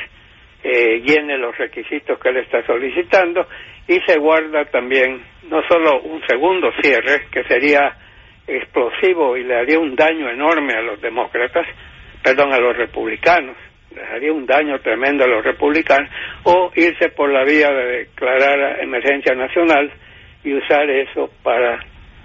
eh, 0.63 1.01
llene 1.05 1.37
los 1.37 1.57
requisitos 1.57 2.19
que 2.19 2.29
él 2.29 2.37
está 2.37 2.65
solicitando 2.65 3.47
y 3.87 3.99
se 4.05 4.17
guarda 4.19 4.65
también 4.65 5.21
no 5.49 5.61
solo 5.67 6.01
un 6.01 6.21
segundo 6.27 6.71
cierre 6.81 7.27
que 7.31 7.43
sería 7.45 7.95
explosivo 8.47 9.37
y 9.37 9.43
le 9.43 9.55
haría 9.55 9.79
un 9.79 9.95
daño 9.95 10.29
enorme 10.29 10.73
a 10.73 10.81
los 10.81 11.01
demócratas, 11.01 11.65
perdón, 12.23 12.53
a 12.53 12.59
los 12.59 12.75
republicanos, 12.75 13.55
le 13.95 14.03
haría 14.03 14.33
un 14.33 14.45
daño 14.45 14.79
tremendo 14.79 15.23
a 15.23 15.27
los 15.27 15.43
republicanos, 15.43 16.09
o 16.43 16.71
irse 16.75 17.09
por 17.09 17.31
la 17.31 17.43
vía 17.43 17.69
de 17.69 17.85
declarar 17.99 18.81
emergencia 18.81 19.33
nacional 19.33 19.91
y 20.43 20.53
usar 20.53 20.89
eso 20.89 21.29
para 21.43 21.79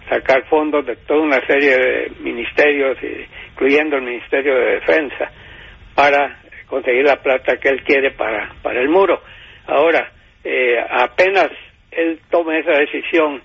sacar 0.08 0.44
fondos 0.48 0.84
de 0.86 0.96
toda 0.96 1.20
una 1.20 1.46
serie 1.46 1.76
de 1.76 2.12
ministerios, 2.20 2.98
incluyendo 3.52 3.96
el 3.96 4.02
Ministerio 4.02 4.54
de 4.54 4.74
Defensa, 4.76 5.30
para 5.94 6.43
conseguir 6.74 7.04
la 7.04 7.22
plata 7.22 7.56
que 7.58 7.68
él 7.68 7.84
quiere 7.84 8.10
para, 8.10 8.52
para 8.60 8.80
el 8.80 8.88
muro. 8.88 9.22
Ahora, 9.68 10.10
eh, 10.42 10.76
apenas 10.90 11.48
él 11.92 12.18
tome 12.28 12.58
esa 12.58 12.72
decisión 12.72 13.40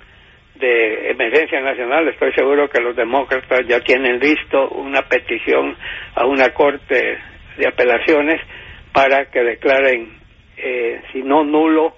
de 0.56 1.12
emergencia 1.12 1.62
nacional, 1.62 2.08
estoy 2.08 2.34
seguro 2.34 2.68
que 2.68 2.82
los 2.82 2.96
demócratas 2.96 3.68
ya 3.68 3.82
tienen 3.82 4.20
listo 4.20 4.70
una 4.70 5.04
petición 5.04 5.78
a 6.16 6.26
una 6.26 6.50
corte 6.56 7.20
de 7.56 7.68
apelaciones 7.68 8.42
para 8.92 9.30
que 9.30 9.44
declaren, 9.44 10.10
eh, 10.58 11.00
si 11.14 11.22
no 11.22 11.44
nulo, 11.44 11.96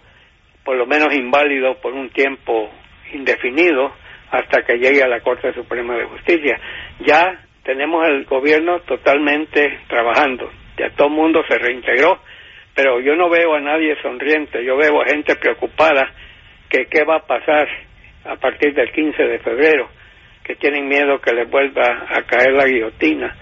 por 0.66 0.76
lo 0.76 0.86
menos 0.86 1.16
inválido 1.16 1.80
por 1.80 1.94
un 1.94 2.10
tiempo 2.10 2.70
indefinido 3.14 3.94
hasta 4.32 4.64
que 4.64 4.78
llegue 4.78 5.02
a 5.02 5.08
la 5.08 5.22
Corte 5.22 5.54
Suprema 5.54 5.96
de 5.96 6.06
Justicia. 6.06 6.60
Ya 7.00 7.40
tenemos 7.64 8.06
el 8.08 8.26
gobierno 8.26 8.82
totalmente 8.82 9.80
trabajando 9.88 10.52
ya 10.82 10.96
todo 10.96 11.08
el 11.08 11.14
mundo 11.14 11.44
se 11.48 11.58
reintegró, 11.58 12.20
pero 12.76 13.00
yo 13.00 13.16
no 13.16 13.30
veo 13.30 13.54
a 13.54 13.60
nadie 13.60 13.96
sonriente, 14.02 14.64
yo 14.66 14.78
veo 14.78 15.02
a 15.02 15.06
gente 15.06 15.36
preocupada 15.36 16.10
que 16.70 16.86
qué 16.86 17.04
va 17.04 17.18
a 17.18 17.28
pasar 17.28 17.68
a 18.26 18.36
partir 18.36 18.74
del 18.74 18.92
15 18.92 19.24
de 19.24 19.40
febrero, 19.40 19.90
que 20.44 20.56
tienen 20.56 20.88
miedo 20.88 21.20
que 21.20 21.34
les 21.34 21.50
vuelva 21.50 22.08
a 22.10 22.22
caer 22.24 22.54
la 22.54 22.66
guillotina. 22.66 23.36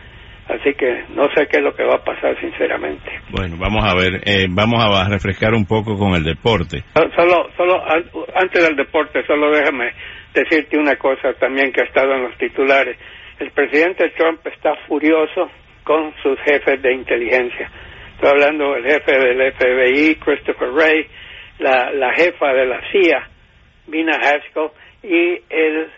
Así 0.49 0.73
que 0.73 1.05
no 1.13 1.29
sé 1.35 1.45
qué 1.47 1.57
es 1.57 1.63
lo 1.63 1.75
que 1.75 1.83
va 1.83 1.97
a 1.97 2.03
pasar, 2.03 2.35
sinceramente. 2.41 3.21
Bueno, 3.29 3.55
vamos 3.59 3.85
a 3.85 3.93
ver, 3.93 4.19
eh, 4.25 4.47
vamos 4.49 4.83
a 4.83 5.07
refrescar 5.07 5.53
un 5.53 5.67
poco 5.67 5.95
con 5.95 6.15
el 6.15 6.23
deporte. 6.23 6.81
Solo, 7.15 7.51
solo 7.55 7.83
antes 8.33 8.63
del 8.63 8.75
deporte, 8.75 9.23
solo 9.27 9.51
déjame 9.51 9.91
decirte 10.33 10.75
una 10.77 10.95
cosa 10.95 11.33
también 11.39 11.71
que 11.71 11.81
ha 11.81 11.85
estado 11.85 12.15
en 12.15 12.23
los 12.23 12.37
titulares. 12.39 12.97
El 13.37 13.51
presidente 13.51 14.09
Trump 14.17 14.39
está 14.47 14.75
furioso 14.87 15.51
con 15.89 16.13
sus 16.21 16.39
jefes 16.41 16.79
de 16.83 16.93
inteligencia. 16.93 17.67
Estoy 18.13 18.29
hablando 18.29 18.75
del 18.75 18.83
jefe 18.83 19.11
del 19.11 19.53
FBI, 19.53 20.15
Christopher 20.23 20.69
Wray, 20.69 21.07
la, 21.57 22.13
jefa 22.13 22.53
de 22.53 22.65
la 22.67 22.79
CIA, 22.91 23.27
Mina 23.87 24.11
Haskell 24.17 24.69
y 25.01 25.41
el, 25.49 25.89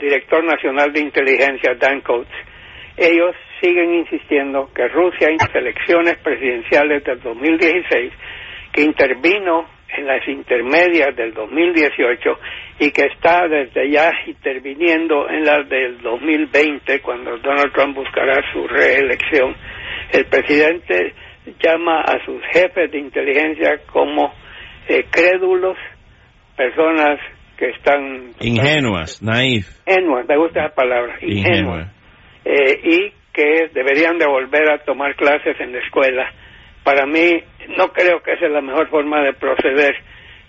director 0.00 0.42
nacional 0.42 0.92
de 0.92 1.02
inteligencia, 1.02 1.76
Dan 1.76 2.00
Coates. 2.00 2.34
Ellos 2.96 3.36
siguen 3.60 3.94
insistiendo 3.94 4.68
que 4.74 4.88
Rusia 4.88 5.28
en 5.28 5.36
las 5.36 5.54
elecciones 5.54 6.18
presidenciales 6.24 7.04
del 7.04 7.20
2016, 7.20 8.12
que 8.72 8.82
intervino 8.82 9.68
en 9.96 10.06
las 10.06 10.26
intermedias 10.28 11.14
del 11.16 11.32
2018 11.34 12.38
y 12.80 12.90
que 12.90 13.06
está 13.06 13.46
desde 13.48 13.90
ya 13.90 14.10
interviniendo 14.26 15.28
en 15.28 15.44
las 15.44 15.68
del 15.68 16.00
2020 16.00 17.00
cuando 17.00 17.38
Donald 17.38 17.72
Trump 17.72 17.96
buscará 17.96 18.40
su 18.52 18.66
reelección. 18.66 19.54
El 20.12 20.26
presidente 20.26 21.14
llama 21.62 22.00
a 22.02 22.24
sus 22.24 22.42
jefes 22.52 22.90
de 22.90 22.98
inteligencia 22.98 23.80
como 23.92 24.32
eh, 24.88 25.04
crédulos, 25.10 25.76
personas 26.56 27.18
que 27.56 27.70
están... 27.70 28.30
Ingenuas, 28.40 29.22
naif. 29.22 29.68
Ingenuas, 29.86 30.26
me 30.26 30.36
gusta 30.36 30.66
esa 30.66 30.74
palabra, 30.74 31.16
ingenuas. 31.20 31.88
Eh, 32.44 32.80
y 32.82 33.12
que 33.32 33.68
deberían 33.72 34.18
de 34.18 34.26
volver 34.26 34.70
a 34.70 34.78
tomar 34.84 35.14
clases 35.14 35.58
en 35.60 35.72
la 35.72 35.78
escuela. 35.78 36.32
Para 36.90 37.06
mí, 37.06 37.40
no 37.78 37.92
creo 37.92 38.20
que 38.20 38.32
esa 38.32 38.46
es 38.46 38.50
la 38.50 38.60
mejor 38.60 38.88
forma 38.88 39.22
de 39.22 39.32
proceder 39.34 39.94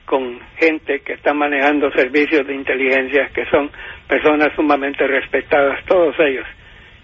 con 0.06 0.40
gente 0.58 1.02
que 1.02 1.14
está 1.14 1.36
manejando 1.36 1.92
servicios 1.92 2.48
de 2.48 2.56
inteligencia, 2.56 3.30
que 3.32 3.46
son 3.52 3.70
personas 4.08 4.48
sumamente 4.56 5.06
respetadas, 5.06 5.86
todos 5.86 6.16
ellos. 6.18 6.48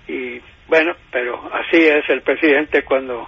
Y 0.07 0.41
bueno, 0.67 0.95
pero 1.11 1.39
así 1.53 1.77
es 1.85 2.03
el 2.09 2.23
presidente 2.23 2.81
cuando 2.81 3.27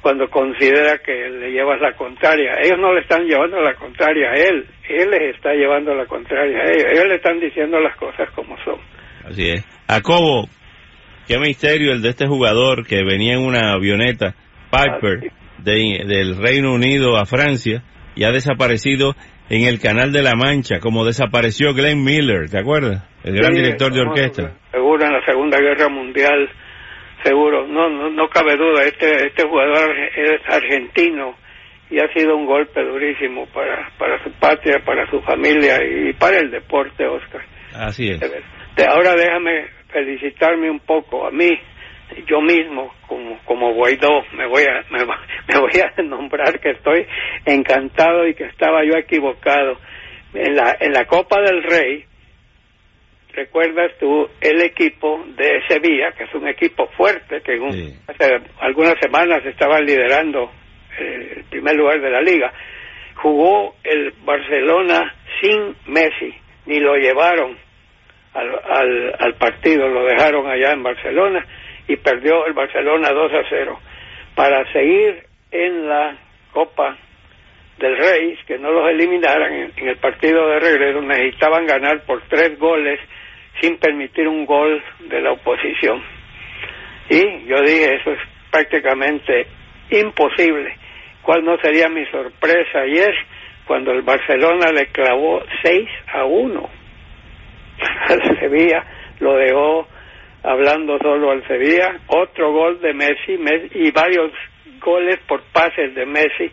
cuando 0.00 0.30
considera 0.30 0.98
que 0.98 1.28
le 1.28 1.50
llevas 1.50 1.80
la 1.80 1.92
contraria. 1.94 2.54
Ellos 2.62 2.78
no 2.78 2.94
le 2.94 3.00
están 3.00 3.26
llevando 3.26 3.60
la 3.60 3.74
contraria 3.74 4.30
a 4.30 4.34
él, 4.34 4.64
él 4.88 5.10
les 5.10 5.34
está 5.34 5.54
llevando 5.54 5.92
la 5.92 6.06
contraria 6.06 6.56
a 6.56 6.70
ellos. 6.70 6.86
Ellos 6.92 7.08
le 7.08 7.16
están 7.16 7.40
diciendo 7.40 7.80
las 7.80 7.96
cosas 7.96 8.30
como 8.30 8.56
son. 8.62 8.78
Así 9.28 9.50
es. 9.50 9.66
Jacobo, 9.88 10.46
qué 11.26 11.36
misterio 11.40 11.90
el 11.90 12.00
de 12.00 12.10
este 12.10 12.28
jugador 12.28 12.86
que 12.86 13.02
venía 13.02 13.34
en 13.34 13.44
una 13.44 13.72
avioneta 13.72 14.36
Piper 14.70 15.32
del 15.64 16.36
Reino 16.36 16.72
Unido 16.72 17.16
a 17.16 17.26
Francia 17.26 17.82
y 18.14 18.24
ha 18.24 18.32
desaparecido 18.32 19.14
en 19.50 19.66
el 19.66 19.80
Canal 19.80 20.12
de 20.12 20.22
la 20.22 20.34
Mancha, 20.34 20.78
como 20.80 21.04
desapareció 21.04 21.72
Glenn 21.72 22.04
Miller, 22.04 22.50
¿te 22.50 22.58
acuerdas? 22.58 23.08
El 23.24 23.34
gran 23.36 23.52
director 23.52 23.92
de 23.92 24.00
orquesta. 24.00 24.54
Seguro 24.70 25.06
en 25.06 25.12
la 25.12 25.24
Segunda 25.24 25.58
Guerra 25.58 25.88
Mundial 25.88 26.48
seguro, 27.22 27.66
no, 27.66 27.88
no, 27.88 28.10
no 28.10 28.28
cabe 28.28 28.56
duda, 28.56 28.84
este, 28.84 29.26
este 29.26 29.44
jugador 29.44 29.94
es 30.16 30.40
argentino 30.48 31.34
y 31.90 31.98
ha 31.98 32.12
sido 32.12 32.36
un 32.36 32.46
golpe 32.46 32.82
durísimo 32.82 33.46
para, 33.46 33.90
para 33.98 34.22
su 34.22 34.30
patria, 34.32 34.78
para 34.84 35.08
su 35.10 35.20
familia 35.22 35.78
y 35.82 36.12
para 36.12 36.38
el 36.38 36.50
deporte, 36.50 37.06
Oscar. 37.06 37.42
Así 37.74 38.08
es. 38.08 38.20
Ahora 38.86 39.14
déjame 39.14 39.66
felicitarme 39.90 40.70
un 40.70 40.80
poco 40.80 41.26
a 41.26 41.30
mí, 41.30 41.48
yo 42.26 42.40
mismo, 42.40 42.92
como, 43.06 43.38
como 43.44 43.74
Guaidó, 43.74 44.24
me 44.32 44.46
voy, 44.46 44.64
a, 44.64 44.84
me, 44.90 45.04
me 45.48 45.60
voy 45.60 45.80
a 45.80 46.02
nombrar 46.02 46.60
que 46.60 46.70
estoy 46.70 47.06
encantado 47.44 48.26
y 48.26 48.34
que 48.34 48.44
estaba 48.44 48.84
yo 48.84 48.94
equivocado. 48.96 49.78
En 50.34 50.54
la, 50.54 50.76
en 50.80 50.92
la 50.92 51.06
Copa 51.06 51.40
del 51.40 51.62
Rey, 51.62 52.04
recuerdas 53.32 53.92
tú 53.98 54.28
el 54.40 54.60
equipo 54.62 55.24
de 55.36 55.62
Sevilla, 55.68 56.12
que 56.12 56.24
es 56.24 56.34
un 56.34 56.48
equipo 56.48 56.86
fuerte, 56.96 57.40
que 57.40 57.54
hace 58.06 58.40
algunas 58.60 58.94
semanas 59.00 59.44
estaba 59.46 59.80
liderando 59.80 60.50
eh, 60.98 61.34
el 61.36 61.44
primer 61.44 61.76
lugar 61.76 62.00
de 62.00 62.10
la 62.10 62.20
liga, 62.20 62.52
jugó 63.14 63.76
el 63.84 64.12
Barcelona 64.24 65.14
sin 65.40 65.74
Messi, 65.86 66.34
ni 66.66 66.80
lo 66.80 66.96
llevaron 66.96 67.56
al, 68.34 69.14
al, 69.18 69.34
partido, 69.34 69.88
lo 69.88 70.04
dejaron 70.04 70.46
allá 70.48 70.72
en 70.72 70.82
Barcelona 70.82 71.46
y 71.88 71.96
perdió 71.96 72.46
el 72.46 72.52
Barcelona 72.52 73.10
2 73.10 73.32
a 73.32 73.42
0. 73.48 73.80
Para 74.34 74.70
seguir 74.72 75.24
en 75.50 75.88
la 75.88 76.16
Copa 76.52 76.96
del 77.78 77.96
Rey, 77.96 78.38
que 78.46 78.58
no 78.58 78.70
los 78.70 78.90
eliminaran 78.90 79.52
en, 79.76 79.88
el 79.88 79.96
partido 79.96 80.48
de 80.48 80.60
regreso, 80.60 81.00
necesitaban 81.00 81.66
ganar 81.66 82.04
por 82.04 82.22
tres 82.28 82.58
goles 82.58 83.00
sin 83.60 83.78
permitir 83.78 84.28
un 84.28 84.44
gol 84.44 84.82
de 85.08 85.20
la 85.20 85.32
oposición. 85.32 86.02
Y 87.08 87.46
yo 87.46 87.60
dije, 87.62 87.96
eso 87.96 88.12
es 88.12 88.20
prácticamente 88.50 89.46
imposible. 89.90 90.76
¿Cuál 91.22 91.44
no 91.44 91.56
sería 91.58 91.88
mi 91.88 92.04
sorpresa 92.06 92.80
ayer 92.80 93.14
cuando 93.66 93.92
el 93.92 94.02
Barcelona 94.02 94.70
le 94.72 94.86
clavó 94.86 95.42
6 95.62 95.88
a 96.12 96.24
1 96.24 96.70
al 98.08 98.38
Sevilla, 98.40 98.84
lo 99.20 99.36
dejó 99.36 99.88
hablando 100.42 100.98
solo 100.98 101.30
al 101.30 101.46
Sevilla, 101.46 101.98
otro 102.08 102.52
gol 102.52 102.80
de 102.80 102.94
Messi 102.94 103.38
y 103.74 103.90
varios 103.90 104.32
goles 104.80 105.18
por 105.26 105.42
pases 105.52 105.94
de 105.94 106.06
Messi 106.06 106.50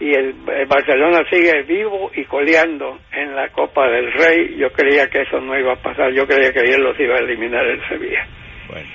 y 0.00 0.14
el, 0.14 0.34
Barcelona 0.68 1.22
sigue 1.30 1.62
vivo 1.62 2.10
y 2.14 2.24
coleando 2.24 2.98
en 3.12 3.34
la 3.34 3.48
Copa 3.48 3.88
del 3.88 4.12
Rey. 4.12 4.56
Yo 4.56 4.70
creía 4.70 5.08
que 5.08 5.22
eso 5.22 5.40
no 5.40 5.58
iba 5.58 5.72
a 5.72 5.82
pasar, 5.82 6.12
yo 6.12 6.26
creía 6.26 6.52
que 6.52 6.60
ayer 6.60 6.78
los 6.78 6.98
iba 7.00 7.16
a 7.16 7.18
eliminar 7.18 7.66
el 7.66 7.80
Sevilla. 7.88 8.26
Bueno, 8.68 8.88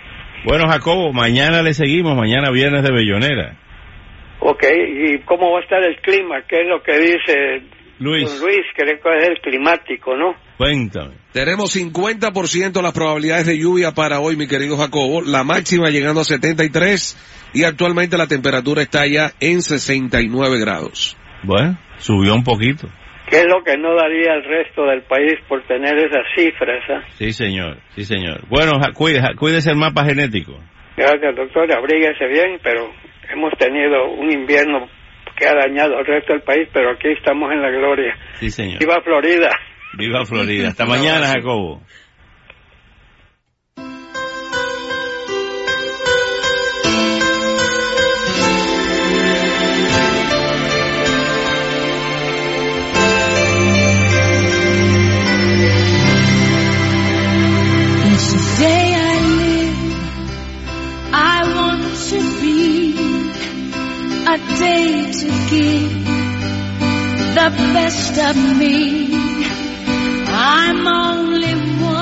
bueno 0.45 0.67
Jacobo, 0.69 1.11
mañana 1.11 1.61
le 1.61 1.73
seguimos, 1.73 2.15
mañana 2.15 2.51
viernes 2.51 2.83
de 2.83 2.91
Bellonera. 2.91 3.55
Ok, 4.39 4.63
¿y 4.63 5.19
cómo 5.19 5.51
va 5.51 5.59
a 5.59 5.63
estar 5.63 5.83
el 5.83 5.97
clima? 5.97 6.41
¿Qué 6.47 6.61
es 6.61 6.67
lo 6.67 6.81
que 6.81 6.97
dice 6.97 7.61
Luis? 7.99 8.41
Luis, 8.41 8.65
creo 8.75 8.99
que 8.99 9.17
es 9.17 9.29
el 9.29 9.39
climático, 9.41 10.15
¿no? 10.15 10.35
Cuéntame. 10.57 11.15
Tenemos 11.33 11.75
50% 11.75 12.81
las 12.81 12.93
probabilidades 12.93 13.47
de 13.47 13.57
lluvia 13.57 13.91
para 13.91 14.19
hoy, 14.19 14.35
mi 14.35 14.47
querido 14.47 14.77
Jacobo. 14.77 15.21
La 15.21 15.43
máxima 15.43 15.89
llegando 15.89 16.21
a 16.21 16.23
73 16.23 17.49
y 17.53 17.63
actualmente 17.63 18.17
la 18.17 18.27
temperatura 18.27 18.81
está 18.83 19.07
ya 19.07 19.31
en 19.39 19.61
69 19.61 20.59
grados. 20.59 21.17
Bueno, 21.43 21.77
subió 21.97 22.35
un 22.35 22.43
poquito. 22.43 22.87
¿Qué 23.29 23.39
es 23.39 23.47
lo 23.47 23.63
que 23.63 23.77
no 23.77 23.95
daría 23.95 24.33
el 24.35 24.43
resto 24.43 24.85
del 24.85 25.01
país 25.03 25.33
por 25.47 25.63
tener 25.65 25.97
esas 25.97 26.25
cifras? 26.35 26.83
Ah? 26.89 27.01
Sí, 27.17 27.31
señor, 27.31 27.79
sí, 27.95 28.03
señor. 28.03 28.41
Bueno, 28.47 28.73
cuídese, 28.93 29.71
el 29.71 29.77
mapa 29.77 30.05
genético. 30.05 30.59
Gracias, 30.95 31.35
doctor. 31.35 31.71
Abríguese 31.73 32.27
bien, 32.27 32.59
pero 32.61 32.91
hemos 33.31 33.51
tenido 33.57 34.11
un 34.11 34.31
invierno 34.31 34.87
que 35.35 35.47
ha 35.47 35.55
dañado 35.55 35.97
al 35.97 36.05
resto 36.05 36.33
del 36.33 36.43
país, 36.43 36.69
pero 36.71 36.91
aquí 36.91 37.09
estamos 37.09 37.51
en 37.51 37.61
la 37.61 37.71
gloria. 37.71 38.15
Sí, 38.35 38.51
señor. 38.51 38.79
Viva 38.79 39.01
Florida. 39.01 39.49
Viva 39.97 40.25
Florida. 40.25 40.69
Hasta 40.69 40.85
mañana, 40.85 41.27
Jacobo. 41.27 41.81
a 64.33 64.37
day 64.57 65.11
to 65.11 65.27
give 65.49 66.05
the 67.35 67.49
best 67.73 68.17
of 68.17 68.57
me. 68.57 69.32
I'm 70.45 70.85
only 70.85 71.53
one. 71.81 71.92